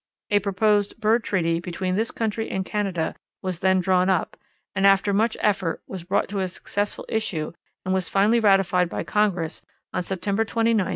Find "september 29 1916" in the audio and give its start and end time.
10.01-10.89